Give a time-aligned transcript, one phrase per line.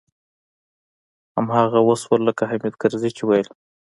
[1.35, 3.47] هماغه و شول لکه حامد کرزي چې ويل.